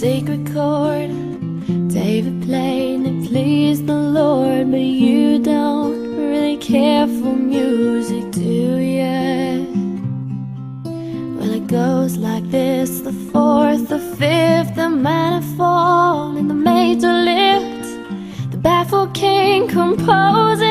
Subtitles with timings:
[0.00, 1.08] sacred chord
[1.88, 9.64] David played it pleased the Lord But you don't really care for music, do ya?
[11.38, 17.14] Well, it goes like this The fourth, the fifth, the minor fall And the major
[17.30, 17.88] lift
[18.50, 20.65] The baffled king composing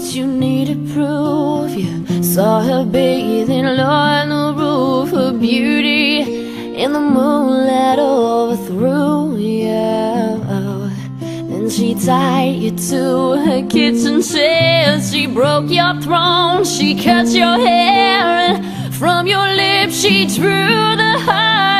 [0.00, 1.70] but you needed proof.
[1.76, 6.20] You saw her bathing on the roof, her beauty
[6.74, 9.68] in the moonlight overthrew you.
[11.20, 15.00] Then she tied you to her kitchen chair.
[15.02, 21.18] She broke your throne, she cut your hair, and from your lips she drew the
[21.26, 21.79] hallelujah.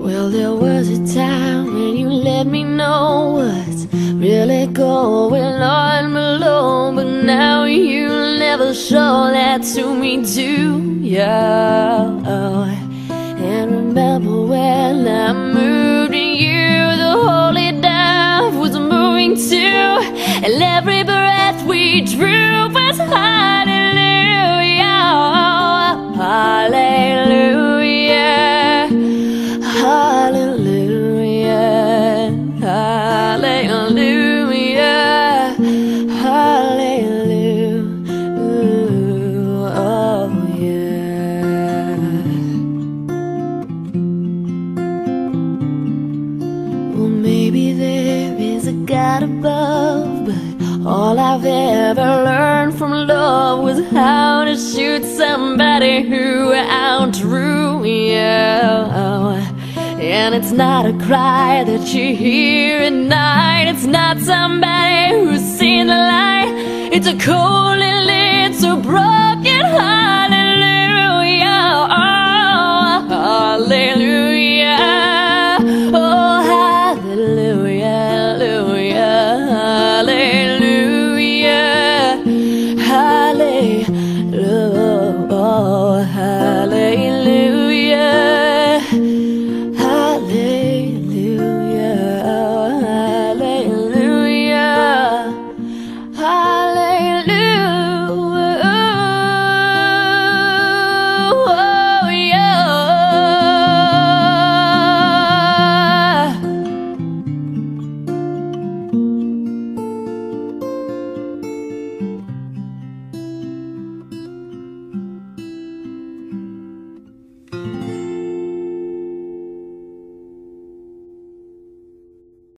[0.00, 3.84] Well, there was a time when you let me know what's
[4.14, 12.89] really going on below, but now you never show that to me, do ya?
[50.90, 58.16] All I've ever learned from love was how to shoot somebody who outdrew you.
[60.16, 63.68] And it's not a cry that you hear at night.
[63.68, 66.50] It's not somebody who's seen the light.
[66.92, 68.29] It's a cold and.